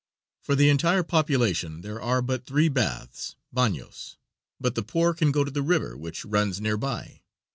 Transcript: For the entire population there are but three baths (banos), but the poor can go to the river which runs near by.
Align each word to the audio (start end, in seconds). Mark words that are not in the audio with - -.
For 0.41 0.55
the 0.55 0.69
entire 0.69 1.03
population 1.03 1.81
there 1.81 2.01
are 2.01 2.23
but 2.23 2.43
three 2.47 2.69
baths 2.69 3.35
(banos), 3.53 4.17
but 4.59 4.73
the 4.73 4.81
poor 4.81 5.13
can 5.13 5.31
go 5.31 5.43
to 5.43 5.51
the 5.51 5.61
river 5.61 5.95
which 5.95 6.25
runs 6.25 6.59
near 6.59 6.75
by. 6.75 7.21